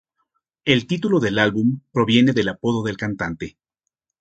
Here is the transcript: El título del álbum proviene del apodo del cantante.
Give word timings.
El 0.65 0.87
título 0.87 1.19
del 1.19 1.37
álbum 1.37 1.81
proviene 1.91 2.33
del 2.33 2.49
apodo 2.49 2.83
del 2.83 2.97
cantante. 2.97 3.59